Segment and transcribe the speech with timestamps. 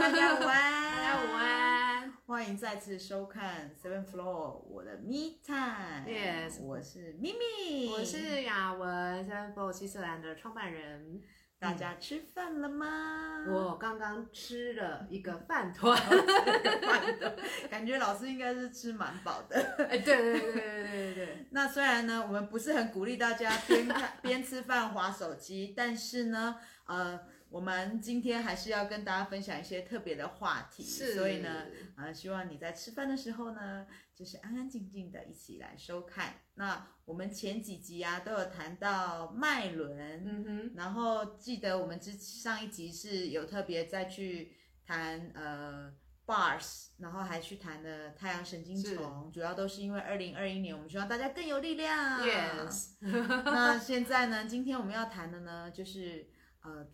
[0.00, 6.06] 大家午安，大家午安，欢迎再次收看 Seven Floor 我的 Me Time。
[6.06, 11.20] Yes，我是咪咪，我是雅文，Seven Floor 西西兰的创办人。
[11.58, 13.44] 大家吃饭了吗？
[13.46, 17.36] 我刚刚吃了一个饭团，饭团，
[17.68, 19.60] 感觉老师应该是吃蛮饱的。
[19.90, 21.46] 哎，对对对对对对对。
[21.52, 26.56] 那虽然呢，我们不是很鼓励大家边看边吃饭划手机，但是呢，
[26.86, 27.20] 呃。
[27.50, 36.34] 我们今天还是要跟大家分享一些特别的话题，是所以呢，呃，希望你在吃饭的时候呢，就是安安静静的一起来收看。
[36.54, 45.92] 那我们前几集啊都有谈到脉轮，嗯哼，然后记得我们之上一集是有特别再去谈呃
[46.24, 52.20] Bars，然后还去谈了太阳神经丛，主要都是因为二零二一年我们希望大家更有力量。
[52.20, 56.28] Yes， 那现在呢，今天我们要谈的呢，就是
[56.62, 56.86] 呃。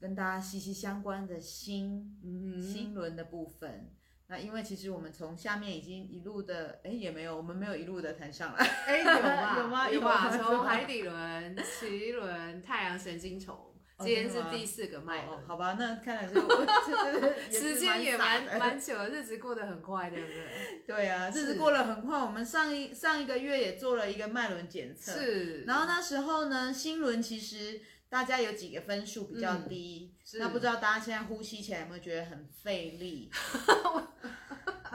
[0.00, 3.92] 跟大家息息相关的心，嗯，心轮的部分。
[4.28, 9.58] 那因为其实我们从下面已经一路的，哎，也没有，我们没有一路的谈上来，哎，有吗？
[9.58, 9.90] 有吗？
[9.90, 15.38] 有吗， 从海底轮、脐轮、太阳神经丛，今天是第四个脉轮。
[15.48, 16.66] 好吧，那看来 是我
[17.50, 20.82] 时间也蛮蛮久，日子过得很快，对不对？
[20.86, 22.16] 对啊，日子过得很快。
[22.22, 25.62] 我们上一上一个月也做了一个脉轮检测，是。
[25.64, 27.80] 然后那时候呢，心轮其实。
[28.10, 33.30] 大家有几个分数比较低，嗯、那不知道大家现在呼吸起来有没有觉得很费力？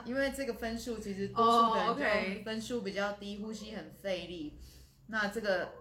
[0.03, 4.59] 因为这个分数其实多数的人就分数比较低，呼吸很费力。
[5.07, 5.71] 那这个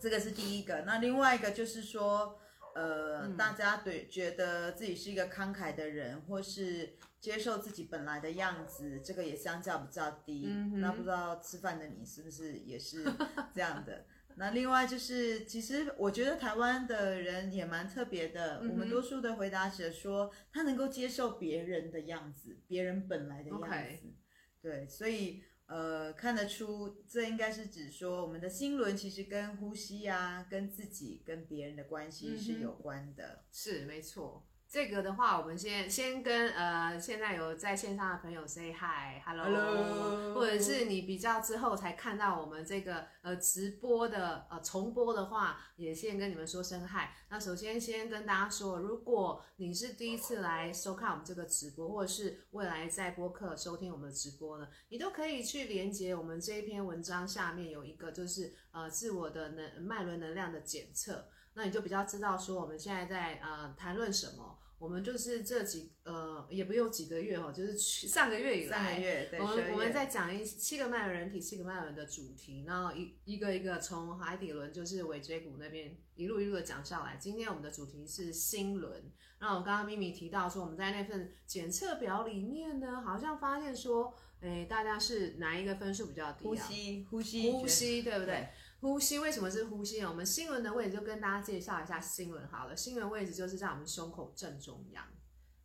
[0.00, 0.82] 这个是第一个。
[0.82, 2.36] 那另外一个就是说，
[2.74, 10.46] 呃，嗯、大家对觉得自己是一个慷慨的人，或是接受自己本来的样子，这个也相较比较低。
[10.48, 13.04] 嗯、那不知道吃饭的你是不是也是
[13.54, 14.04] 这样的？
[14.36, 18.60] 那另外就是，其实我觉得台湾的人也蛮特别的。
[18.62, 23.60] 嗯、我们多数的回答者说，他能够接受别人的样子，别人本来的样
[24.00, 24.14] 子。
[24.60, 33.24] 对，所以呃，看得出这应该是指说，我们的心轮其实跟呼吸啊，跟自己、跟别人的关系是有关的。
[33.24, 34.46] 嗯、是，没错。
[34.72, 47.06] 这个的话，我们先先跟呃，现在有在线上的朋友 say hi，hello，或者是你比较之后才看到我们这个呃直播的呃重播的话，也先跟你们说声 hi。
[47.28, 64.60] 那首先先跟大家说，如果你是第一次来收看我们这个直播，或者是未来在播客收听我们的直播呢，你都可以去连接我们这一篇文章下面有一个就是呃自我的能脉轮能量的检测，那你就比较知道说我们现在在呃谈论什么。
[64.82, 77.16] 我们就是这几呃，也不用几个月哦，就是上个月以来，上个月对，我们我们在讲一七个脉轮人体，七个脉轮的主题，然后一一个一个从海底轮就是尾椎骨那边一路一路的讲下来。
[77.16, 79.12] 今天我们的主题是心轮。
[79.38, 86.48] 那我刚刚咪咪提到说，我们在那份检测表里面呢，好像发现说，哎，大家是哪一个分数比较低啊？
[86.48, 88.26] 呼吸，呼吸，呼吸，对不对？
[88.26, 88.48] 对
[88.82, 90.08] 呼吸为什么是呼吸呢？
[90.08, 92.76] 我们心轮的位置就跟大家介绍一下心轮好了。
[92.76, 95.06] 心轮位置就是在我们胸口正中央。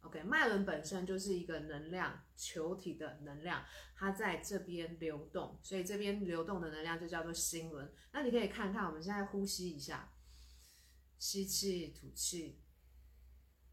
[0.01, 7.91] OK，脉轮本身就是一个能量球体的能量，它在这边流动，所以这边流动的能量就叫做心轮。
[8.11, 10.13] 那你可以看看，我们现在呼吸一下，
[11.17, 12.61] 吸气吐气，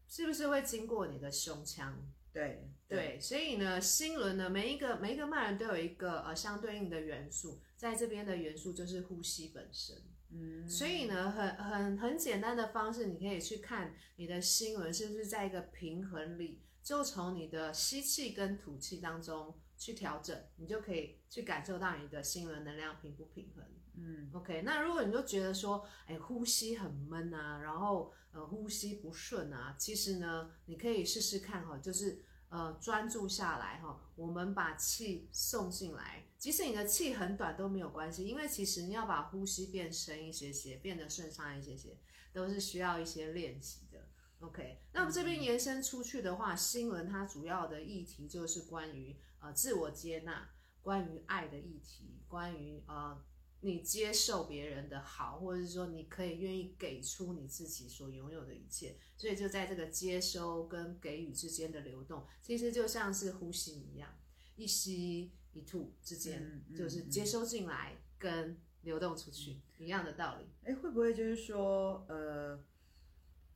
[0.07, 2.11] 是不是会经过你的胸腔？
[2.35, 9.95] 对对，所以呢，心轮呢，每一个每一个脉轮都有一个呃相对应的元素，在这边的元素就是呼吸本身。
[10.31, 23.63] 嗯，所以呢，很很很简单的方式，你可以去看你的心轮是不是在一个平衡里，就从你的吸气跟吐气当中去调整，你就可以去感受到你的心轮能量平不平衡。
[23.97, 41.97] 嗯，OK，那如果你就觉得说，哎，呼吸很闷啊，然后呃呼吸不顺啊，其实呢，你可以试试看哈，就是呃专注下来哈，我们把气送进来，即使你的气很短都没有关系，因为其实你要把呼吸变深一些些，变得顺畅一些些，
[42.33, 44.09] 都是需要一些练习的。
[44.39, 50.49] OK，那么这边延伸出去的话，新闻它主要的议题就是关于呃自我接纳，
[50.81, 53.23] 关于爱的议题，关于呃。
[53.61, 64.17] 你接受别人的好，或者是说你可以愿意给出你自己所拥有的一切，所以就在这个接收跟给予之间的流动，其实就像是呼吸一样，
[64.55, 70.45] 一吸一吐之间，就是接收进来跟流动出去、嗯、一样的道理。
[70.63, 72.63] 哎，会不会就是说，呃，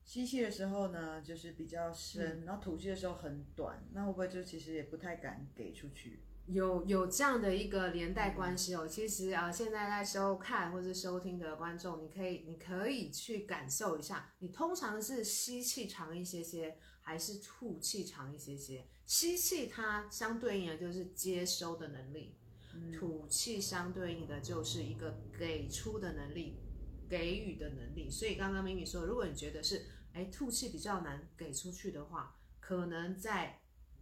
[0.04, 6.24] 吸气的时候呢，就是比较深，嗯、然后吐气的时候很短，那会不会就其实也不太敢给出去？
[6.51, 8.88] 有有这样的一个连带关系哦。
[8.88, 18.88] 其实啊，现在在收看或是收听的观众，你可以你可以去感受一下，你通常是吸气长一些些，还是吐气长一些些？
[19.06, 22.36] 吸气它相对应的就是接收的能力，
[22.74, 26.60] 嗯、吐气相对应的就是一个给出的能力，
[27.10, 28.10] 给予的能力。
[28.10, 33.59] 所以刚刚咪咪说，如果你觉得是哎吐气比较难给出去的话，可能在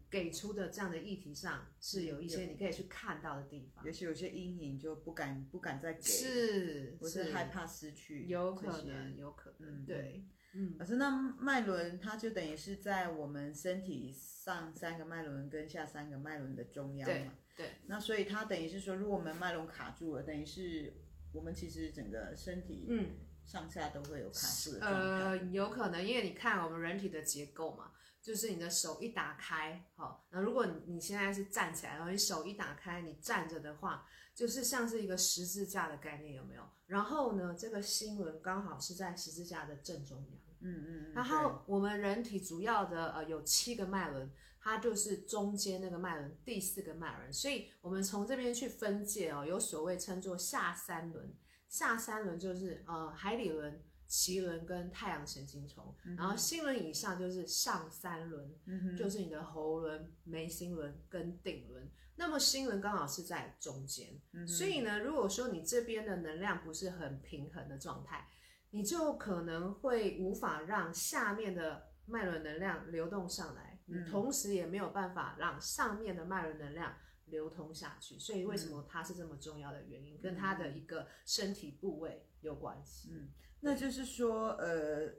[0.10, 3.86] 给出的这样的议题上是有一些你可以去看到的地方。
[3.86, 10.26] 也许有些阴影就不敢不敢再给，是，我是害怕失去，有可能，有可能，对。
[10.54, 17.16] 嗯，可是那脉轮它就等于是在我们身体上三个脉轮跟下三个脉轮的中央嘛。
[17.58, 17.66] 对。
[17.66, 20.94] 对，那所以它等于是说，如果我们脉轮卡住了，等于是
[21.34, 24.98] 我们其实整个身体嗯上下都会有卡住的状态。
[24.98, 27.92] 呃，有可能，因为你看我们人体的结构嘛，
[28.28, 36.64] 就是你的手一打开，好，那如果你你现在是站起来，然后你手一打开，你站着的话，就是像是一个十字架的概念，有没有？
[36.88, 40.42] 然后呢，这个心轮刚好是在十字架的正中央。
[40.60, 41.14] 嗯嗯嗯。
[41.14, 44.30] 然后我们人体主要的呃有七个脉轮，
[44.60, 47.32] 它就是中间那个脉轮，第四个脉轮。
[47.32, 51.34] 所以我们从这边去分界哦，有所谓称作下三轮。
[51.70, 55.96] 下三轮就是呃海底轮、脐轮跟太阳神经丛。
[56.06, 61.90] 嗯、然后心轮以上就是上三轮，嗯、就是你的喉轮、眉心轮跟顶轮。
[62.16, 68.28] 那么心轮刚好是在中间，嗯、所以呢，如果说你这边的能量不是很平衡的状态。
[68.72, 73.80] 你就可能会无法让下面的脉轮能量流动上来，
[74.12, 76.94] 同时也没有办法让上面的脉轮能量
[77.28, 78.20] 流通下去。
[78.20, 83.10] 所以为什么它是这么重要的原因，嗯，跟它的一个身体部位有关系。
[83.12, 83.30] 嗯，
[83.60, 85.12] 那就是说，呃，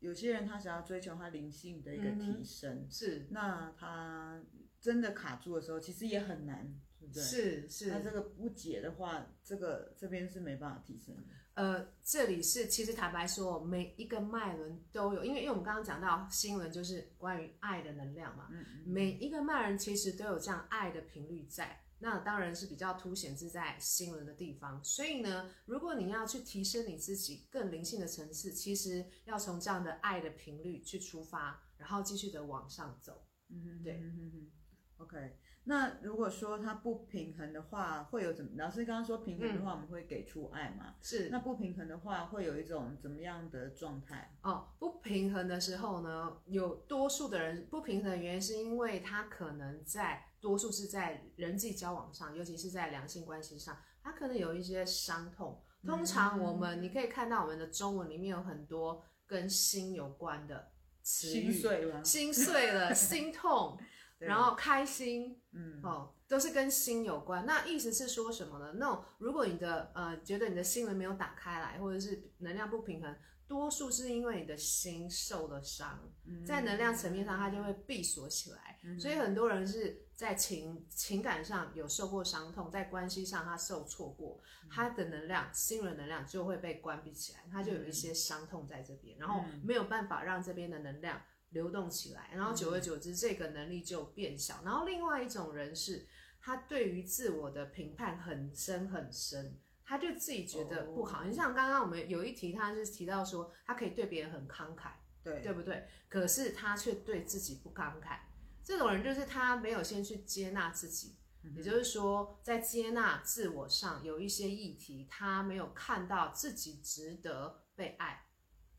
[0.00, 4.42] 有些人他想要追求他灵性的一个提升，嗯，是，那他
[4.80, 6.64] 真的卡住的时候，其实也很难，
[6.98, 7.22] 对不对？
[7.22, 11.22] 是是，那这个不解的话，这个这边是没办法提升的。
[11.54, 24.82] 呃，这里是其实坦白说，每一个脉轮都有，因为因为我们刚刚讲到心轮就是关于爱的能量嘛，嗯嗯，每一个脉轮其实都有这样爱的频率在，那当然是比较凸显是在心轮的地方。
[24.84, 33.24] 所以呢，如果你要去提升你自己更灵性的层次，其实要从这样的爱的频率去出发，然后继续的往上走。
[33.48, 34.50] 嗯，对，嗯嗯
[34.96, 35.38] ，OK。
[35.64, 38.50] 那如果说它不平衡的话，会有怎么？
[38.56, 40.86] 老师刚刚说平衡的话，我们会给出爱嘛？
[40.88, 41.28] 嗯、是。
[41.28, 44.36] 那不平衡的话，会有一种怎么样的状态？
[44.42, 55.62] 哦，不平衡的时候呢，有多数的人不平衡的原因是因为他可能在多数是在人际交往上，尤其是在两性关系上，他可能有一些伤痛。
[55.86, 60.72] 通常我们、嗯、你可以看到我们的中文里面有很多跟心有关的
[61.02, 63.78] 词语，心碎了，心碎了， 心痛。
[64.18, 67.44] 然后开心，嗯，哦，都是跟心有关。
[67.44, 68.72] 那意思是说什么呢？
[68.76, 73.12] 那种如果你的呃觉得你的心门没有打开来，或者是能量不平衡，
[73.48, 78.78] 多数是因为你的心受了伤，嗯、在能量层面上它就会闭锁起来。
[78.84, 84.40] 嗯、所以很多人是在情情感上有受过伤痛，在关系上他受挫过，
[84.70, 91.20] 他的能量心轮能量就会被关闭起来，他就有一些伤痛在这边，然后没有办法让这边的能量。
[91.50, 94.62] 流动起来，然后久而久之，这个能力就变小。
[94.62, 94.64] 嗯。
[94.64, 96.06] 然后另外一种人是，
[96.40, 101.24] 他对于自我的评判很深很深，他就自己觉得不好。
[101.24, 104.92] 你、哦、像刚刚我们有一题，他是提到说，他可以对别人很慷慨，
[105.22, 105.86] 对对不对？
[106.08, 108.20] 可是他却对自己不慷慨。
[108.64, 118.26] 这种人就是他没有先去接纳自己，嗯、也就是说，在接纳自我上有一些议题，他没有看到自己值得被爱。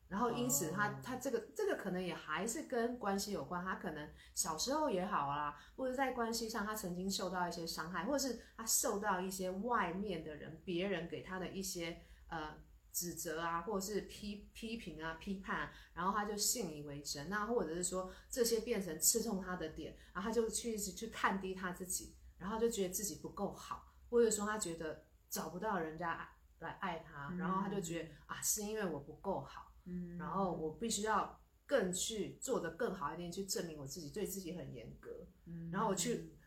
[0.09, 3.65] 然后，因此他他这个这个可能也还是跟关系有关。
[3.65, 12.55] 他可能小时候也好啊，或者在关系上他曾经受到一些伤害，或者是他受到一些外面的人、别人给他的一些呃
[12.93, 17.27] 指责啊，或者是批批评啊、批判啊，然后他就信以为真。
[17.27, 29.73] 那或者是说这些变成刺痛他的点，然后他就去去看低他自己，然后就觉得自己不够好，或者说他觉得找不到人家来爱他，然后他就觉得啊，是因为我不够好。
[29.85, 35.27] 嗯，然后我必须要更去做的更好一点，去证明我自己，对自己很严格。
[35.45, 36.37] 嗯，然后我去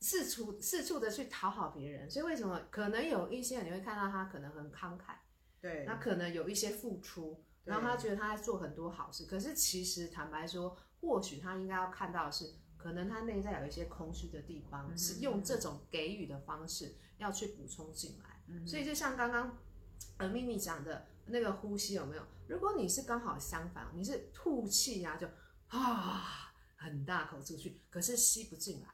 [0.00, 5.16] 四处四处的去讨好别人，所以为什么可能有一些人你会看到他可能很慷慨，
[5.64, 18.42] 对，他可能有一些付出，然后他觉得他在做很多好事，可是其实坦白说，或许他应该要看到的是，可能他内在有一些空虚的地方，嗯，是用这种给予的方式要去补充进来。
[18.48, 19.56] 嗯，所以就像刚刚
[20.18, 21.06] 呃咪咪讲的。
[21.26, 22.22] 那个呼吸有没有？
[22.46, 25.26] 如果你是刚好相反，你是吐气呀，就
[25.68, 28.88] 啊很大口出去，可是吸不进来，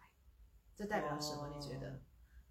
[0.76, 1.48] 这代表什么？
[1.48, 2.00] 哦、你觉得？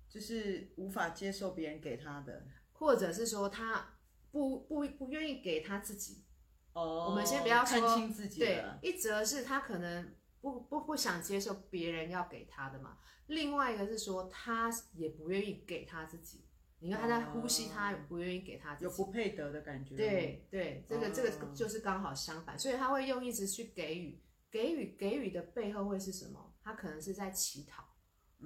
[0.09, 3.87] 就是无法接受别人给他的，或者是说他
[4.31, 6.25] 不不不愿意给他自己。
[6.73, 8.39] 哦，我们先不要说看清自己。
[8.39, 16.45] 对，一则是他可能不不不想接受别人要给他的嘛，另外一个是说他也不愿意给他自己。
[16.81, 19.95] 你看他在呼吸，他也不愿意给他自己，有不配得的感觉。
[19.97, 26.53] 对对，这个这个就是刚好相反，所以他会用一直去给予，给予给予的背后会是什么？
[26.63, 27.83] 他可能是在乞讨。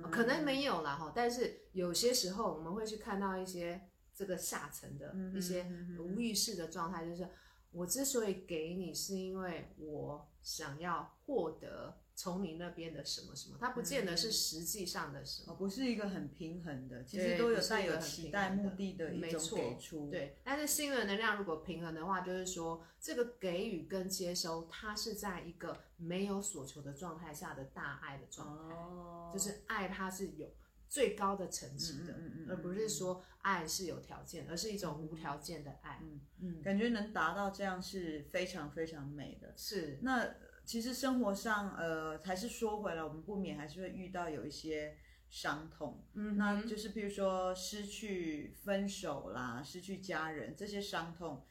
[0.10, 3.80] 可能没有啦哈，但是有些时候我们会去看到一些
[4.16, 5.66] 这个下层的一些
[6.00, 7.28] 无意识的状态，就是
[7.72, 12.00] 我之所以给你，是因为我想要获得。
[12.16, 20.12] 从你那边的什么什么，它不见得是实际上的什么，不是一个很平衡的，其实都有带有期待目的的一种给出。
[20.12, 30.48] 对，但是新的能量如果平衡的话，就是说这个给予跟接收，它是在一个没有所求的状态下的大爱的状态，哦、就是爱它是有
[30.94, 32.14] 最高的层级的，
[32.50, 36.00] 而不是说爱是有条件，而是一种无条件的爱。
[36.04, 39.54] 嗯嗯，感觉能达到这样是非常非常美的。
[39.58, 40.00] 是。
[40.04, 40.36] 那。
[40.66, 44.96] 其实生活上，呃，还是说回来，我们不免还是会遇到有一些
[45.30, 51.46] 伤痛，嗯，那就是比如说失去、分手啦，失去家人这些伤痛，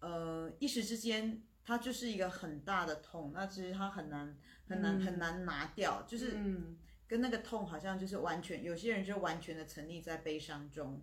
[0.00, 4.36] 呃，一时之间它就是一个很大的痛，那其实它很难、
[4.68, 6.36] 很难、很难拿掉，就是
[7.08, 11.02] 跟那个痛好像就是完全，有些人就完全的沉溺在悲伤中，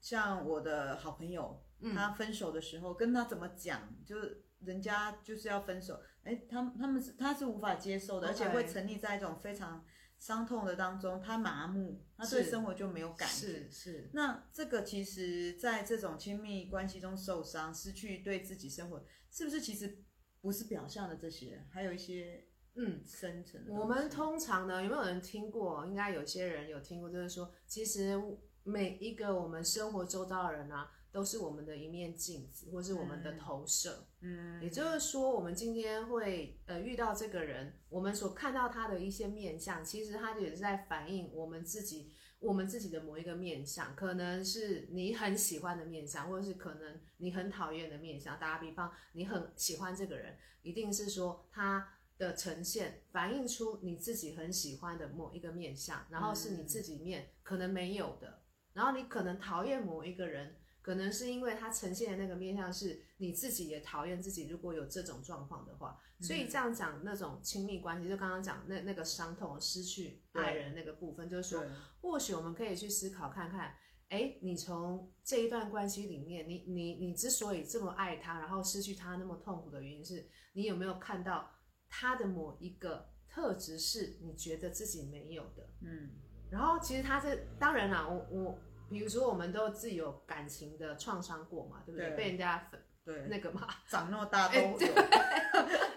[0.00, 1.62] 像我的好朋友，
[1.94, 4.42] 他分手的时候跟他怎么讲，就是。
[4.60, 9.84] 人家就是要分手，哎，他们他们是他是无法接受的.而且会沉溺在一种非常
[10.18, 13.34] 伤痛的当中，他麻木，他对生活就没有感觉。
[13.34, 13.70] 是是。
[13.70, 20.02] 是那这个其实在这种亲密关系中受伤，失去对自己生活，是不是其实
[20.40, 22.45] 不是表象的这些，还有一些
[22.76, 23.72] 嗯深层的。
[23.72, 25.84] 我们通常呢，有没有人听过？
[25.86, 28.16] 应该有些人有听过，就是说，其实
[28.62, 30.92] 每一个我们生活周遭的人啊。
[31.12, 34.06] 都是我们的一面镜子，或是我们的投射。
[34.20, 48.38] 嗯，也就是说，我们今天会呃遇到这个人，我们所看到他的一些面相，其实他也是在反映我们自己，我们自己的某一个面相，可能是你很喜欢的面相，或者是可能你很讨厌的面相。
[48.38, 58.42] 打个比方，你很喜欢这个人，一定是说他的呈现反映出你自己很喜欢的某一个面相，然后是你自己面可能没有的，
[58.72, 60.56] 然后你可能讨厌某一个人。
[60.82, 71.64] 可能是因为他呈现的那个面相是你自己也讨厌自己，如果有这种状况的话，所以这样讲那种亲密关系，就刚刚讲那那个伤痛失去爱人那个部分，就是说，
[72.00, 73.74] 或许我们可以去思考看看，
[74.10, 81.50] 哎，你从这一段关系里面，你你你之所以这么爱他，然后失去他那么痛苦的原因是，你有没有看到
[81.88, 85.68] 他的某一个特质是你觉得自己没有的？
[85.82, 86.10] 嗯，
[86.50, 88.58] 然后其实他这当然啦，我我。
[88.88, 92.10] 比如说，我们都自己有感情的创伤过嘛，对不对？
[92.10, 94.78] 对被人家粉，对那个嘛， 长那么大都有。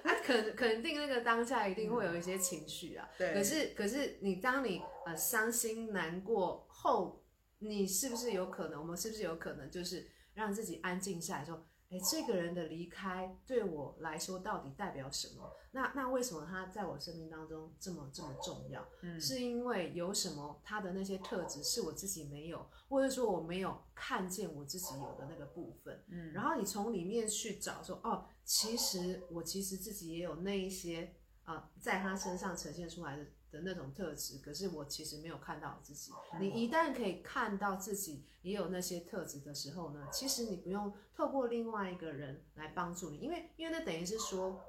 [0.04, 3.08] 他 肯肯定那个当下一定会有一些情绪啊。
[3.16, 3.32] 对。
[3.32, 7.24] 可是可是你当你呃伤心难过后，
[7.60, 8.82] 你是不是有可能？
[8.82, 15.52] 我们是不是有可能就是让自己安静下来，说，哎，这个人的离开对我来说到底代表什么？
[15.72, 18.88] 那那为什么他在我生命当中这么这么重要？
[19.02, 26.04] 嗯，是因为有什么他的那些特质是我自己没有，或者说我没有看见我自己有的那个部分。
[26.10, 36.12] 嗯，然后你从里面去找说，哦，其实我其实自己也有那一些啊，呃，在他身上呈现出来的的那种特质，可是我其实没有看到我自己。
[36.40, 44.62] 你一旦可以看到自己也有那些特质的时候呢，其实你不用透过另外一个人来帮助你，因为因为那等于是说。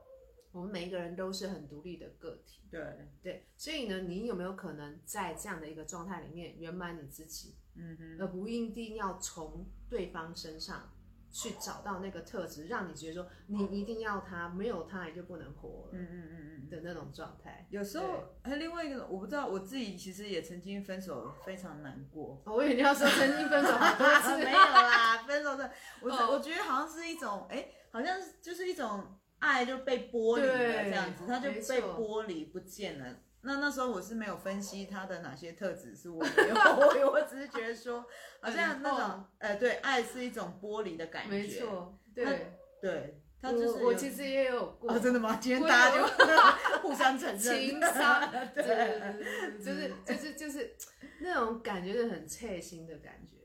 [0.52, 7.54] 我们每一个人都是很独立的个体，对对，所以呢，你有没有可能在这样的一个状态里面圆满你自己？
[7.76, 10.92] 嗯哼，而不一定要从对方身上
[11.32, 15.90] 去找到那个特质，让你觉得说你一定要他，没有他你就不能活了。
[15.92, 17.66] 嗯嗯嗯嗯的那种状态。
[17.70, 22.42] 有时候还有另外一个，我不知道，我自己其实也曾经分手，非常难过。
[22.46, 25.70] 我以为你要说曾经分手好多次， 没有啦，分手的，
[26.02, 29.16] 我我觉得好像是一种，哎，好像就是一种。
[29.40, 33.06] 爱就被剥离了，这样子，他就被剥离不见了。
[33.42, 38.04] 那那时候我是没有分析他的哪些特质是我没有，我我只是觉得说，
[38.40, 41.30] 好像那种，呃，对，爱是一种剥离的感觉。
[41.30, 44.98] 没错，对对，他就是我其实也有过。
[44.98, 45.38] 真的吗？
[45.40, 46.04] 今天大家就
[46.82, 47.38] 互相承认。
[47.38, 50.76] 情 伤，对，就是就是就是
[51.20, 53.36] 那种感觉是很切心的感觉。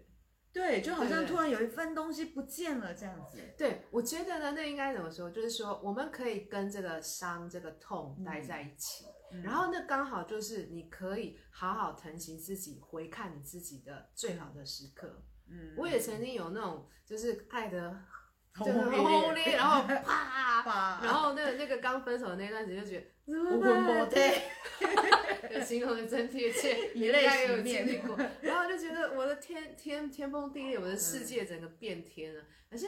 [0.51, 3.37] 对，就好像突然有一份东西不见了这样子。
[3.57, 5.29] 对，我觉得呢，那应该怎么说？
[5.29, 15.23] 就是说，我们可以跟这个伤、这个痛待在一起，嗯、然后那刚好就是你可以好好疼惜自己，回看你自己的最好的时刻。
[15.49, 17.97] 嗯，我也曾经有那种就是爱的。
[18.57, 24.09] 轰轰烈烈，然后啪，啪 然后那个那个刚分手的那段时间就觉得怎么办？
[24.09, 28.01] 对， 形容的真贴切，以泪洗面。
[28.39, 32.41] 然后就觉得我的天天天崩地裂，我的世界整个变天了。
[32.71, 32.87] 可是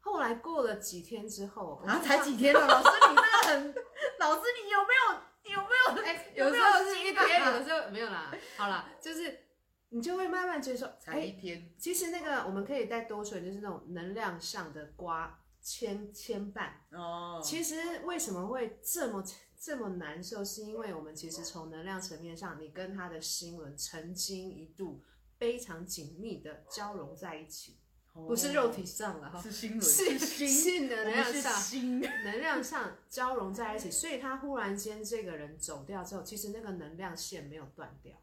[0.00, 3.74] 后来过了几天之后，啊，才几天了，老师你真的很，
[4.18, 5.20] 老师你有没有
[5.52, 6.02] 有没有？
[6.04, 8.32] 哎，有时候是一天，有时候没有啦。
[8.56, 9.42] 好啦，就是。
[9.90, 16.70] 你就会慢慢觉得说，才一天，欸，其实那个我们可以再多说，就是那种能量上的瓜牵牵绊。
[16.90, 19.24] 哦，其实为什么会这么
[19.58, 25.04] 这么难受，是因为我们其实从能量层面上，你跟他的心轮曾经一度
[25.38, 27.85] 非常紧密的交融在一起，哦，
[28.26, 30.18] 不是肉体上了哈，是心轮，是
[30.48, 38.16] 心的能量上，能量上交融在一起，所以他忽然间这个人走掉之后，其实那个能量线没有断掉。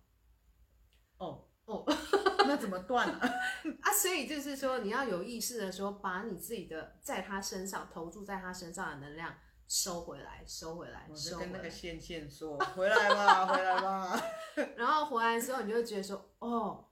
[1.18, 1.46] 哦。
[1.66, 1.86] 哦，
[2.40, 3.20] 那怎么断啊？
[3.80, 9.34] 啊，所以就是说，你要有意识的说，把你自己的在他身上投注在他身上的能量
[9.66, 11.52] 收回来，收回来，收回来。
[11.52, 14.22] 跟那个线线说，回来吧，回来吧。
[14.76, 16.86] 然后回来之后，你就会觉得说，哦，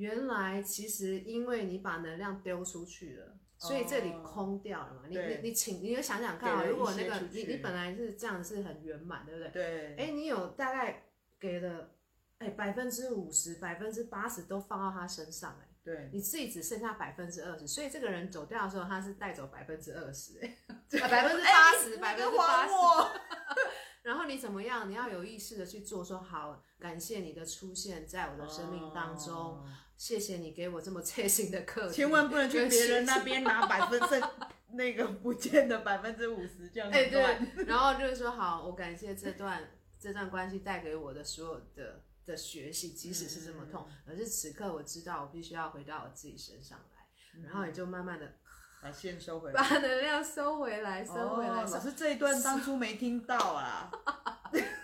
[0.00, 5.02] 原来其实因为你把能量丢出去了，所以这里空掉了嘛。
[5.08, 9.50] 你你你请，你就想想看啊，如果那个你你本来是这样是很圆满，对不对？
[9.50, 9.96] 对。
[9.96, 11.04] 哎，你有大概
[11.38, 11.90] 给了。
[12.40, 20.56] 哎，百分之五十、百分之八十都放到他身上，哎，对，你自己只剩下百分之二十，所以这个人走掉的时候，他是带走百分之二十，哎，
[21.06, 22.72] 百分之八十，百分之八十。
[24.00, 24.88] 然后你怎么样？
[24.88, 29.66] 你要有意识的去做，说好，感谢你的出现在我的生命当中，哦、
[30.00, 34.18] 谢谢你给我这么贴心的课题，千万不能去别人那边拿百分之
[34.72, 36.96] 那个不见的百分之五十这样子。
[36.96, 39.62] 哎，对，然后就是说好，我感谢这段
[39.98, 42.02] 这段关系带给我的所有的。
[42.26, 47.02] 的学习，即使是这么痛，可、嗯、是此刻我知道，我必须要回到我自己身上来，
[47.34, 48.34] 嗯、然后也就慢慢的
[48.80, 51.64] 把线收回来，把能量收回来，收回来。
[51.64, 53.90] 可、哦、是这一段当初没听到啊，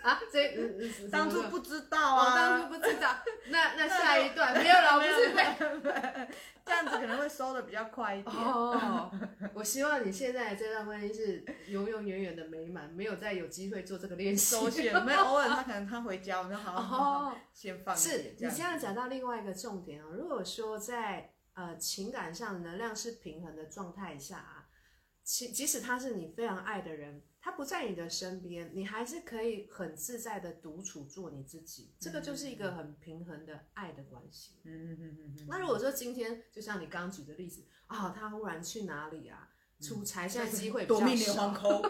[0.01, 3.15] 啊，这、嗯、当初不知道啊，哦、当初不知道。
[3.49, 6.27] 那那下一段没有了，不是没。
[6.65, 8.35] 这样子可能会收的比较快一点。
[8.35, 9.09] 哦，
[9.53, 14.55] 我希望你现在这段婚姻是永永远远的美满，没有再有机会做这个练习。
[14.55, 17.95] 收线， 没有偶尔他可能他回家，我们就好好先放。
[17.95, 24.56] 是你现在讲到另外一个重点啊，如果说在呃情感上能量是平衡的状态下
[25.27, 27.21] 啊，其即使他是你非常爱的人。
[27.39, 34.59] 他不在你的身边，你还是可以很自在的独处做你自己，这个就是一个很平衡的爱的关系。
[34.65, 35.45] 嗯嗯嗯嗯。
[35.47, 39.49] 那如果说今天就像你刚举的例子啊，他忽然去哪里啊？
[39.79, 40.99] 出差，现在机会比较少。
[40.99, 41.81] 夺命连环 call。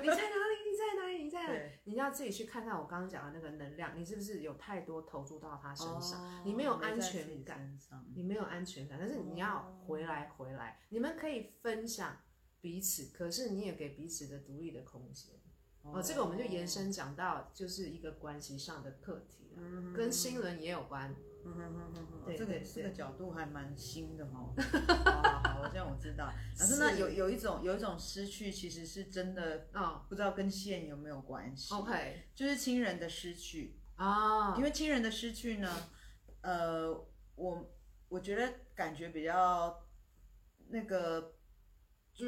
[0.00, 0.70] 你在哪里？
[0.70, 1.24] 你在哪里？
[1.24, 1.70] 你在哪里？
[1.84, 6.42] 你要自己去看看我刚刚讲的那个能量，你是不是有太多投注到他身上？
[6.42, 7.78] 你没有安全感，
[8.14, 12.16] 你没有安全感，但是你要回来，回来，你们可以分享。
[12.66, 15.36] 彼此，可是你也给彼此的独立的空间。
[15.82, 21.14] 哦，这个我们就延伸讲到，就是一个关系上的课题，嗯，跟新轮也有关。
[21.44, 24.52] 嗯哼哼哼哼，对，这个这个角度还蛮新的 哦。
[24.96, 26.32] 好好好，这样我知道。
[26.58, 35.88] 老师，那，有有一种有一种失去，其实是真的啊，不知道跟线有没有关系？OK，就是亲人的失去啊，因为亲人的失去呢，
[36.40, 36.92] 呃，
[37.36, 37.70] 我
[38.08, 39.86] 我觉得感觉比较
[40.70, 41.35] 那个。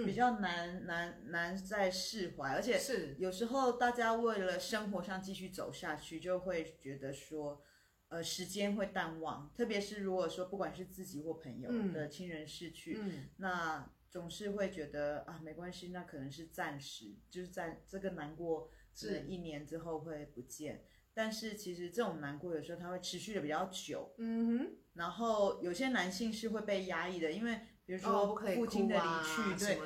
[0.05, 7.63] 比较难难难再释怀，而且是有时候大家为了生活上继续走下去，就会觉得说，
[8.09, 9.51] 呃，时间会淡忘。
[9.57, 20.85] 特别是如果说不管是自己或朋友的亲人逝去，嗯，那总是会觉得啊，没关系，那可能是暂时，就是在这个难过是一年之后会不见。
[21.15, 24.77] 但是其实这种难过有时候它会持续的比较久，嗯哼。
[24.93, 27.59] 然后有些男性是会被压抑的，因为。
[27.89, 29.81] 比如说父亲的离去，对，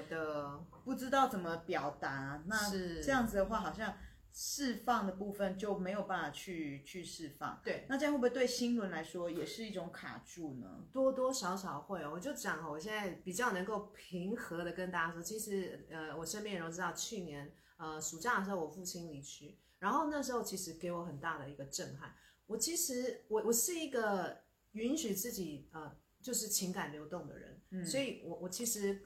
[0.84, 2.68] 不知道怎么表达，那
[3.00, 3.96] 这样子的话，好像
[4.32, 7.60] 释放的部分就没有办法去去释放。
[7.62, 10.84] 对，那这样会不会对新轮来说也是一种卡住呢？
[10.90, 12.10] 多多少少会哦。
[12.12, 22.12] 我就讲，我现在比较能够平和的跟大家说，其实呃，我身边人都知道，去年呃暑假的时候我父亲离去，然后那时候其实给我很大的一个震撼。
[22.48, 24.38] 我其实我我是一个
[24.72, 25.96] 允许自己呃。
[26.22, 29.02] 就是情感流动的人，嗯、所以我我其实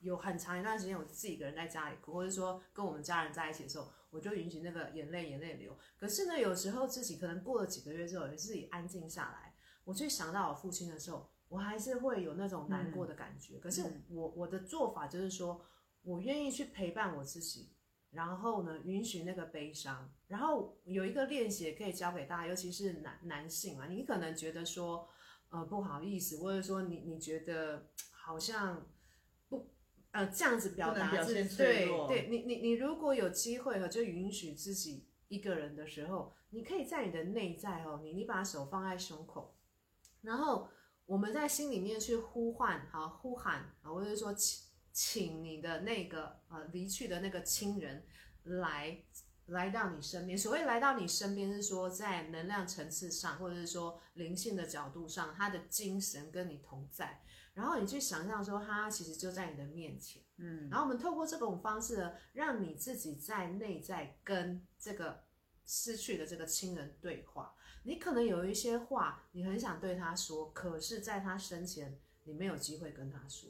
[0.00, 5.78] 有很长一段时间，我自己一个人在家里哭，或者说跟我们家人在一起的时候，我就允许那个眼泪眼泪流。
[5.96, 13.56] 可是呢，有时候自己可能过了几个月之后，也自己安静下来，我去想到我父亲的时候，我还是会有那种难过的感觉。
[13.58, 15.64] 嗯、可是我我的做法就是说，
[16.02, 17.74] 我愿意去陪伴我自己，
[18.10, 20.10] 然后呢，允许那个悲伤。
[20.26, 25.08] 然后有一个练习可以教给大家，尤其是男男性啊，你可能觉得说，
[25.52, 28.86] 呃，不好意思，或者说你你觉得好像
[29.50, 29.68] 不，
[30.10, 39.54] 呃，这样子表达是对对，你你你如果有机会和就允许自己一个人的时候，你可以在你的内在哦，你你把手放在胸口，
[40.22, 40.68] 然后
[41.04, 48.06] 我们在心里面去呼唤，啊呼喊啊，或者说请请你的那个呃离去的那个亲人
[48.44, 49.04] 来
[49.52, 50.36] 来到你身边。
[50.36, 57.22] 所谓来到你身边，是说在能量层次上，或者是说灵性的角度上，他的精神跟你同在。
[57.54, 60.22] 然后你去想象说，他其实就在你的面前。
[60.36, 65.24] 嗯，然后我们透过这种方式呢，让你自己在内在跟这个。
[65.64, 73.48] 失去的这个亲人对话，你可能有一些话你很想对他说，可是在他生前你没有机会跟他说。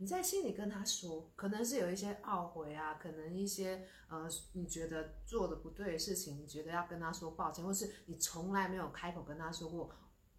[0.00, 9.94] 你在心里跟他说，可能是有一些懊悔啊，可能一些呃你觉得做的不对的事情，你觉得要跟他说抱歉，或是你从来没有开口跟他说过，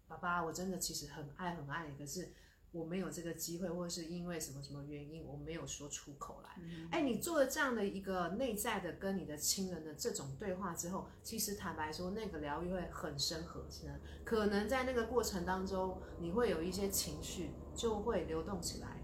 [0.08, 2.34] 爸爸，我真的其实很爱很爱你，可是。
[2.72, 6.56] 我没有这个机会，或者是因为什么什么原因，我没有说出口来。
[6.58, 14.00] 嗯、哎，你做了这样的一个内在的跟你的亲人的这种对话之后，其实坦白说，那个疗愈会很深很深。
[14.24, 19.01] 可能在那个过程当中，你会有一些情绪就会流动起来。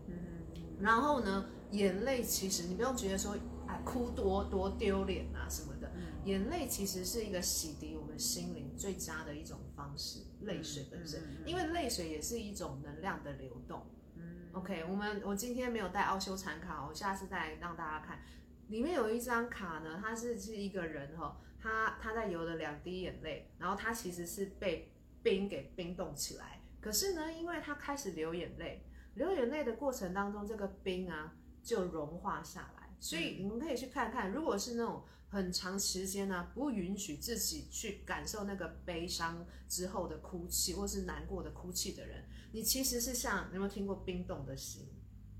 [0.78, 3.36] 嗯，然后呢，眼泪其实你不用觉得说，
[3.66, 5.92] 哎，哭多多丢脸啊什么的。
[5.94, 10.20] 嗯、眼泪其实是一个洗涤我们心灵最佳的一种方式。
[10.42, 13.84] 泪水本身，因为泪水也是一种能量的流动。
[14.14, 18.20] 嗯，OK，我们我今天没有带奥修禅卡，我下次再让大家看。
[18.68, 26.60] 里面有一张卡呢，它是是一个人哈，他他在流了两滴眼泪，然后他其实是被冰给冰冻起来。
[26.80, 28.84] 可是呢，因为他开始流眼泪，
[29.18, 32.88] 流眼泪的过程当中，这个冰啊就融化下来。
[32.98, 35.02] 所以你们可以去看看，如果是那种。
[35.30, 44.88] 很长时间呢、啊，不允许自己去感受那个悲伤之后的哭泣，或是难过的哭泣的人，你其实是像，你有没有听过冰冻的心？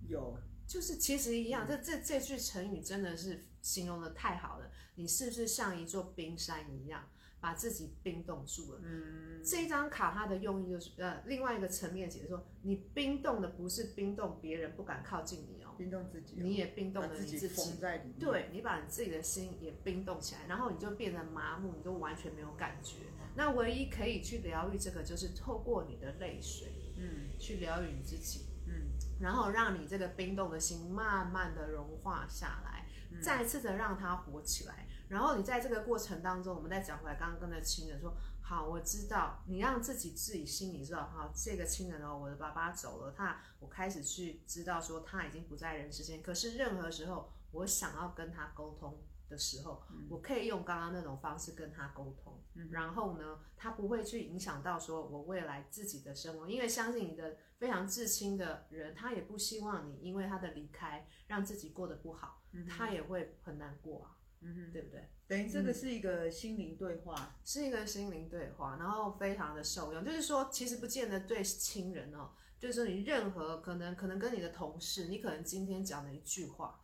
[0.06, 1.66] 有，就是其实一样。
[1.66, 4.70] 这这这句成语真的是形容的太好了。
[4.96, 7.08] 你是不是像一座冰山一样，
[7.40, 8.80] 把自己冰冻住了？
[8.82, 15.74] 嗯，这一张卡它的用意就是，呃，另外一个层面解释说，你冰冻的不是冰冻别人不敢靠近你哦。
[15.78, 18.18] 冰冻自己，你也冰冻了你自己，封在里面。
[18.18, 22.96] 对，你把你自己的心也冰冻起来，然后你就变得麻木，你都完全没有感觉。
[23.36, 34.87] 那唯一可以去疗愈这个，就是透过你的泪水，嗯，去疗愈你自己，嗯，然后让你这个冰冻的心慢慢的融化下来，嗯、再次的让它活起来。
[35.08, 38.14] 然后你在这个过程当中，我们再讲回来，刚刚跟那亲人说。
[38.40, 46.22] 好，我知道你让自己自己心里知道，哈，这个亲人哦，我的爸爸走了，他，我开始去知道说他已经不在人世间。
[46.22, 64.16] 可是任何时候我想要跟他沟通的时候，嗯、我可以用刚刚那种方式跟他沟通，嗯、然后呢，他不会去影响到说我未来自己的生活，因为相信你的非常至亲的人，他也不希望你因为他的离开让自己过得不好，嗯、他也会很难过啊。
[64.40, 65.08] 嗯哼，对不对？
[65.26, 70.04] 等于这个是一个心灵对话，嗯，是一个心灵对话，然后非常的受用。
[70.04, 76.80] 就是说，其实不见得对亲人哦，就是说你任何可能，可能跟你的同事，你可能今天讲了一句话，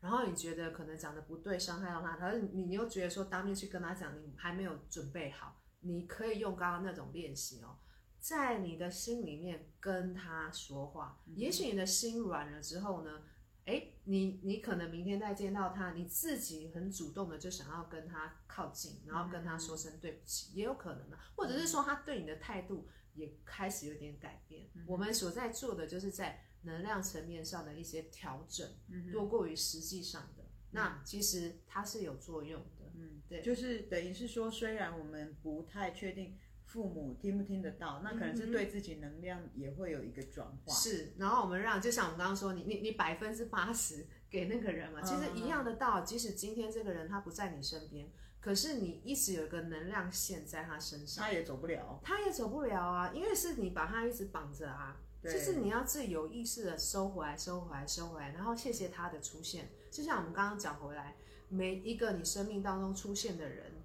[0.00, 7.76] 然后你觉得可能讲的不对，伤害到他，可是你又觉得说当面去跟他讲，你还没有准备好，你可以用刚刚那种练习哦，
[8.18, 13.22] 在你的心里面跟他说话，嗯、也许你的心软了之后呢。
[13.66, 24.68] 哎，你你可能明天再见到他，你自己很主动的就想要跟他靠近，然后跟他说声对不起，也有可能的，或者是说他对你的态度也开始有点改变。
[24.74, 30.42] 嗯、我们所在做的就是在能量层面上的一些调整，嗯、多过于实际上的。
[30.44, 36.38] 嗯、那其实它是有作用的，嗯，对，就是等于是说，虽然我们不太确定。
[36.66, 38.00] 父母听不听得到？
[38.02, 40.74] 那可能是对自己能量也会有一个转化。
[40.74, 46.04] 是，然后我们让，就像我们刚刚说，你你你百分之八十给那个人嘛，其实一样的道理。
[46.04, 55.00] 即使今天这个人他不在你身边，可是你一直有一个能量线在他身上，他也走不了，他也走不了啊，因为是你把他一直绑着啊。
[55.22, 59.70] 对就是你要自己有意识的收回来，收回来，收回来，然后谢谢他的出现。
[59.90, 61.16] 就像我们刚刚讲回来，
[61.48, 63.75] 每一个你生命当中出现的人。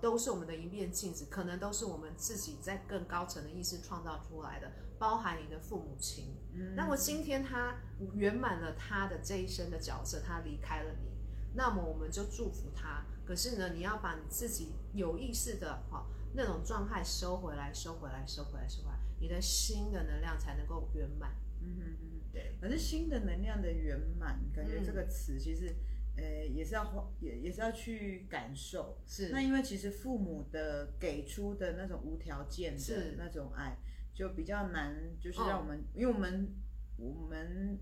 [0.00, 6.36] 都是我们的一面镜子，可能都是我们自己在更高层的意识创造出来的，包含你的父母亲。
[6.54, 7.76] 嗯，那么今天他
[8.14, 11.10] 圆满了他的这一生的角色，他离开了你，
[11.54, 13.04] 那么我们就祝福他。
[13.26, 21.34] 可是呢，你要把你自己有意识的哈那种状态收回来，收回来，收回来，收回来，你的心的能量才能够圆满。
[21.62, 22.56] 嗯嗯嗯，对。
[22.60, 25.74] 可是新的能量的圆满，感觉这个词其实。
[26.20, 28.98] 呃，也是要也也是要去感受。
[29.06, 29.30] 是。
[29.30, 33.78] 那因为其实父母的给出的那种无条件的那种爱，
[34.12, 36.54] 就比较难，就是让我们，哦、因为我们
[36.98, 37.78] 我们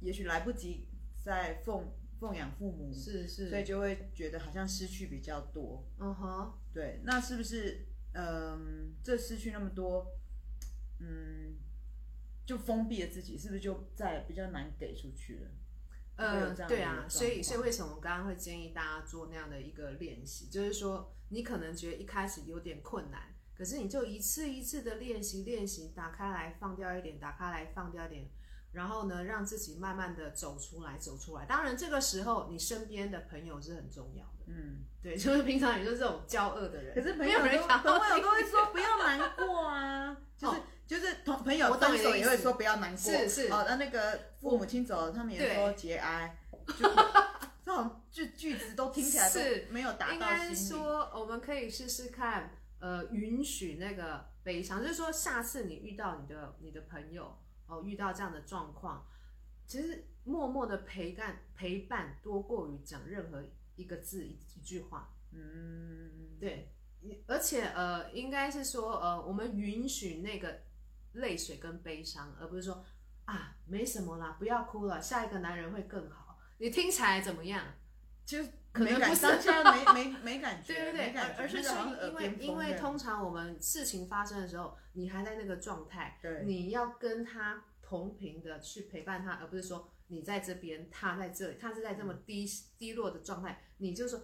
[0.00, 0.86] 也许来不及
[1.22, 5.88] 再奉奉养父母，是是，所以就会觉得好像失去比较多。
[5.98, 6.52] 嗯哼。
[6.72, 8.60] 对，那是不是嗯、呃，
[9.02, 10.06] 这失去那么多，
[11.00, 11.56] 嗯，
[12.46, 15.50] 就封闭了自己，是不是就在比较难给出去了？
[16.20, 20.46] 呃，对啊，所以所以为什么我刚刚会建议大家做那样的一个练习？
[20.48, 28.28] 就是说，你可能觉得一开始有点困难，可是你就一次一次的练习练习，打开来放掉一点，打开来放掉一点，
[28.72, 31.46] 然后呢，让自己慢慢的走出来，走出来。
[31.46, 34.44] 当然，这个时候你身边的朋友是很重要的。
[34.48, 37.44] 嗯，对，就是平常也就是这种骄傲的人，可是朋友都
[37.98, 40.58] 朋友都会说不要难过啊， 就是。
[40.58, 46.84] 哦就是同朋友分手也会说不要难过，是是哦，那那个父母亲走了，他们也说节哀，就
[47.64, 50.12] 这种句句子都听起来是没有达到。
[50.14, 52.50] 应该说，我们可以试试看，
[52.80, 59.06] 呃，允许那个悲伤，就是说，下次你遇到你的你的朋友哦，遇到这样的状况，
[59.68, 63.44] 其实默默的陪伴陪伴多过于讲任何
[63.76, 65.14] 一个字一一句话。
[65.30, 66.72] 嗯，对，
[67.28, 70.62] 而且呃，应该是说呃，我们允许那个。
[71.12, 72.84] 泪水跟悲伤，而不是说
[73.24, 76.38] 啊，没什么啦，不要哭了，下一个男人会更好。
[76.58, 77.64] 你听起来怎么样？
[78.24, 78.38] 就
[78.72, 81.74] 可能不是当下没没 没感觉，对对对，而是说
[82.06, 92.46] 因为因为通常我们事情发生的时候，你还在那个状态，对，你要跟他同频的去陪伴他，而不是说你在这边，他在这里，他是在这么低
[92.78, 94.22] 低落的状态，你就说。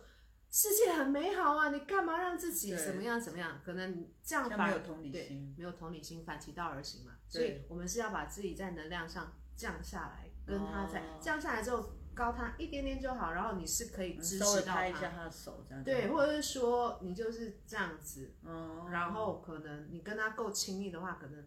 [0.56, 3.60] 世界很美好啊，你干嘛让自己怎么样怎么样？
[3.62, 7.12] 可能这样反没有同理心，没有同理心，反其道而行嘛。
[7.28, 15.84] 所以我们是要把自己在能量上降下来，跟他在降下来之后高他一点点就好，然后你是可以支持到他，一下他的手这样。
[15.84, 21.46] 对，或者是说你就是这样子，嗯然后可能你跟他够亲密的话，可能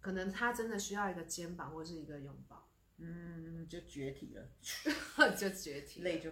[0.00, 4.48] 可能他真的需要一个肩膀或是一个拥抱，嗯，就绝体了，
[5.36, 6.30] 就绝体，泪就。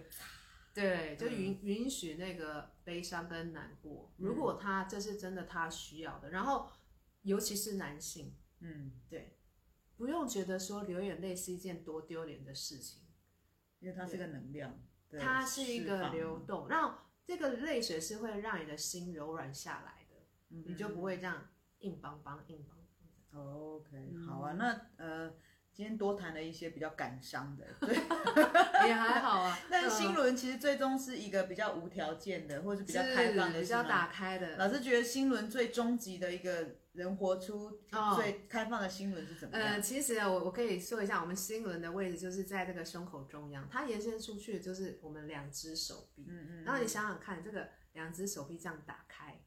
[0.73, 6.67] 对，就允允许那个悲伤跟难过，嗯、如果他这是真的他需要的，然后
[7.21, 9.37] 尤其是男性，嗯，对，
[9.95, 13.03] 不用觉得说流眼泪是一件多丢脸的事情，
[13.79, 14.79] 因为它是个能量，
[15.19, 22.77] 它是一个流动，然后这个泪水是会让你的心柔软下来的，嗯、你就不会这样硬邦邦硬邦
[23.31, 23.45] 邦。
[23.45, 25.35] OK，好啊，那呃。
[25.73, 27.95] 今天多谈了一些比较感伤的，对，
[28.87, 29.57] 也还好啊。
[29.69, 34.55] 但是心轮其实最终是一个比较无条件的，或者是比较开放的，比较打开的。
[34.57, 37.79] 老师觉得心轮最终极的一个人活出
[38.15, 39.67] 最开放的心轮是怎么样？
[39.67, 46.27] 呃，其实我我可以说一下，我们心轮的位置就是在这个胸口中央，它延伸出去就是我们两只手臂。
[46.29, 46.63] 嗯嗯。
[46.63, 49.39] 然后你想想看，这个两只手臂这样打开。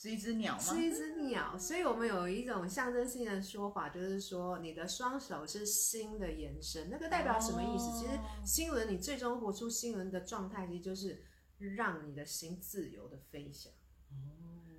[0.00, 0.60] 是一只鸟吗？
[0.60, 7.92] 是一只鸟，所以我们有一种象征性的说法，就是说你的双手是心的延伸，那个代表什么意思？
[7.98, 11.22] 其实心轮，你最终活出心轮的状态，其实就是
[11.76, 13.70] 让你的心自由的飞翔。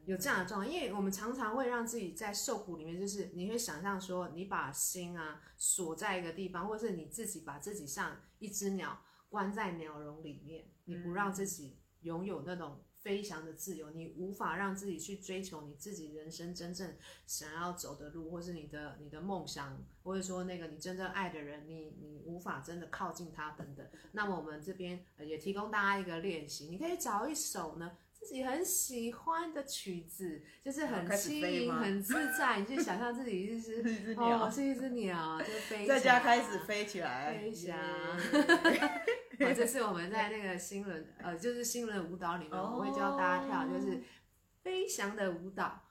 [0.06, 12.84] 有这样的状态，因为我们常常会让自己在受苦里面，就是你会想象说，你把心啊锁在一个地方，或者是你自己把自己像一只鸟关在鸟笼里面，你不让自己拥有那种。
[13.04, 16.94] 飞翔的自由，你无法让自己去追求你自己人生真正
[17.26, 23.86] 想要走的路，或是你的你的梦想，或者说那个你真正爱的人，你你无法真的靠近他等等。
[24.12, 37.76] 那么我们这边也提供大家一个练习，你可以找一首呢自己很喜欢的曲子，就是很轻盈、很自在，你去想象自己就 是一只鸟，是一只鸟，就飞在家开始飞起来，飞翔。
[39.46, 44.02] 哦，这是我们在那个新轮，呃，就是新轮舞蹈里面，我会教大家跳，就是
[44.62, 45.82] 飞翔的舞蹈，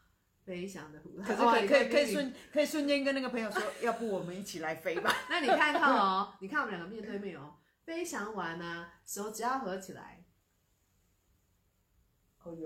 [0.45, 1.25] 飞翔的舞蹈。
[1.25, 5.13] 可是可以可以可以瞬可以瞬间跟那个朋友说， 要不我们一起来飞吧？
[5.29, 10.25] 那你看看哦，你看我们两个面对面哦，飞翔完呢，手只要合起来，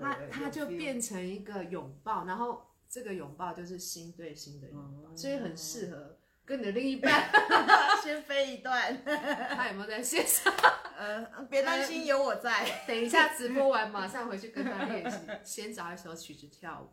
[0.01, 6.14] 它它就变成一个拥抱，然后这个拥抱就是心对心的拥抱，所以很适合。
[6.47, 7.31] 跟你的另一半
[8.03, 10.53] 先飞一段， 他有没有在线上？
[10.97, 12.85] 呃，别担心，有我在。
[12.87, 15.19] 等一下直播完，马上回去跟他练习。
[15.43, 16.91] 先找一首曲子跳舞，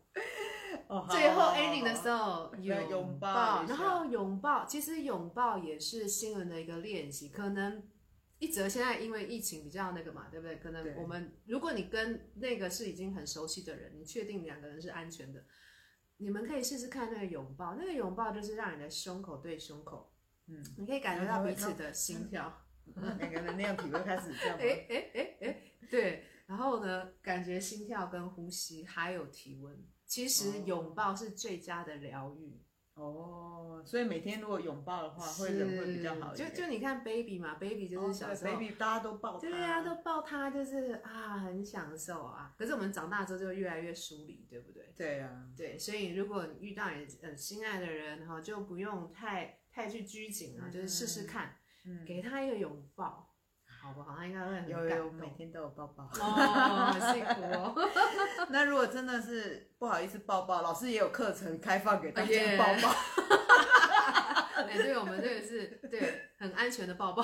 [0.88, 4.64] 哦、最后 ending 的时候拥抱，然后拥抱。
[4.64, 7.28] 其实拥抱也是新人的一个练习。
[7.28, 7.82] 可能
[8.38, 10.56] 一则现在因为疫情比较那个嘛，对不对？
[10.56, 15.44] 可能我们如果你跟那个是已经很熟悉的人，你确定两个人是安全的。
[16.22, 20.12] 你们可以试试看那个拥抱，那个拥抱就是让你的胸口对胸口，
[20.46, 22.62] 嗯，你可以感觉到彼此的心跳，
[22.94, 24.56] 两个人那样体会开始这样。
[24.62, 26.24] 哎哎哎哎，对。
[26.46, 29.76] 然后呢，感觉心跳跟呼吸，还有体温。
[30.04, 32.60] 其实拥抱是最佳的疗愈。
[32.94, 36.54] 哦，所以每天如果拥抱的话，会人会比较好一点。
[36.54, 42.54] 就就你看 baby 嘛，baby 就是小时候、哦、baby 大家都抱他，对啊，都抱他，就是啊，很享受啊。
[42.58, 44.92] 可是我们长大之后就越来越疏离，对不对？
[44.96, 53.31] 对啊，对，所以如果你遇到你呃心爱的人哈，就不用太太去拘谨啊，就是试试看，嗯，给他一个拥抱。
[53.82, 54.14] 好不好？
[54.16, 54.68] 他应该会很。
[54.68, 56.04] 有有，每天都有抱抱。
[56.04, 57.74] 哦，很辛苦哦。
[58.50, 62.94] 那如果真的是不好意思抱抱，老师也有课程开放给大家抱抱。
[64.62, 67.22] 哎，对，我们这个是对很安全的抱抱。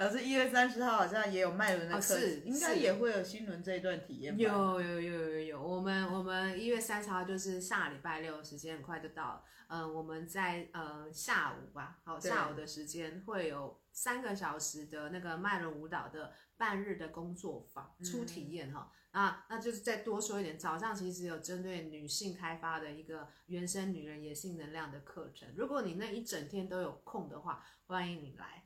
[0.00, 4.34] 老师一月三十号好像也有麦轮的课程，应该也会有新轮这一段体验。
[4.38, 9.44] 有有有有有，我们我们一月三十号就是下礼拜六，时间很快就到了。
[9.68, 18.90] 嗯，我们在呃下午吧，好下午的时间会有三个小时的那个麦轮舞蹈的半日的工作坊初体验哈。
[19.10, 25.46] 啊，那就是再多说一点，早上其实有针对女性开发的一个原生女人野性能量的课程。
[25.54, 28.64] 如果你那一整天都有空的话，欢迎你来。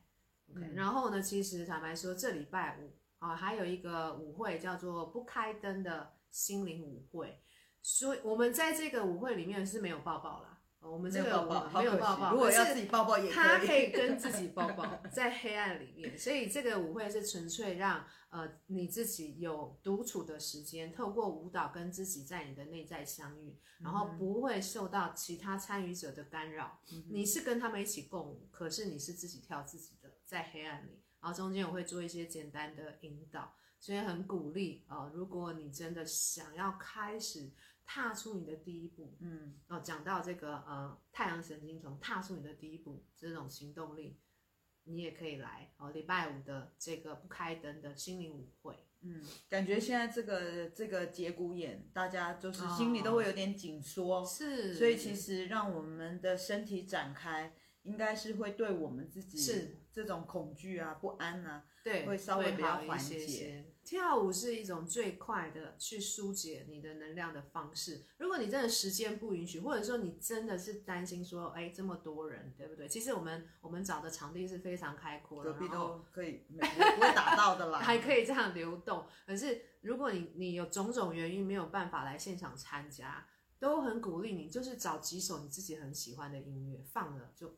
[0.73, 7.41] 然后呢，其实坦白说，这礼拜五啊，还有一个舞会叫做“不开灯”的心灵舞会，
[7.81, 10.61] 所以我们在这个舞会里面是没有抱抱啦。
[10.79, 16.15] 我们这个舞没有抱抱，如果要自己抱抱也可以，他可以跟自己抱抱，在黑暗里面。
[16.15, 26.79] 所以这个舞会是纯粹让呃你自己有独处的时间，透过舞蹈跟自己在你的内在相遇，然后不会受到其他参与者的干扰。
[26.91, 30.04] 嗯、你是跟他们一起共舞，可是你是自己跳自己的。
[30.35, 35.11] 在黑暗里，然后中间我会做一些简单的引导，所以很鼓励啊、呃！
[35.13, 37.53] 如果你真的想要开始
[37.85, 44.19] 踏出你的第一步，嗯，哦，讲到这个呃太阳神经丛踏出你的第一步这种行动力，
[44.83, 45.91] 你也可以来哦。
[45.91, 57.55] 礼拜五的这个不开灯的心灵舞会，嗯，感觉现在这个这个节骨眼，大家就是心里都会有点紧缩，哦、是，所以其实让我们的身体展开。
[57.85, 63.71] 应该是会对我们自己是这种恐惧啊、不安啊，对，会稍微比较缓解。
[63.85, 68.03] 跳舞是一种最快的去疏解你的能量的方式。
[68.17, 72.87] 如果你真的时间不允许，或者说你真的是担心说，哎，这么多人，对不对？
[72.89, 79.05] 其实我们我们找的场地是非常开阔的，隔壁都可以，不会打到的啦， 还可以这样流动。
[79.27, 83.27] 可是如果你你有种种原因没有办法来现场参加，
[83.59, 87.55] 都很鼓励你，就是找几首你自己很喜欢的音乐放了就。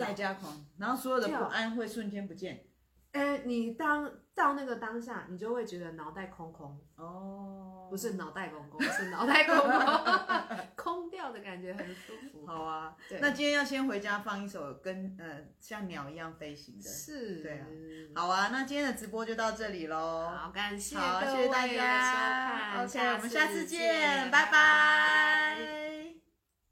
[0.00, 2.64] 在家狂，然后所有的不安会瞬间不见。
[3.12, 12.46] 哎，你当到那个当下，你就会觉得脑袋空空哦，不是脑袋空空，是脑袋空空， 空掉的感觉很舒服。
[12.46, 17.66] 好啊，那今天要先回家放一首跟呃像鸟一样飞行的，是，对啊。
[18.14, 20.30] 好啊，那今天的直播就到这里喽。
[20.32, 22.84] 好，感谢，好，谢谢大家。
[22.84, 26.29] OK，我们下次见，拜拜。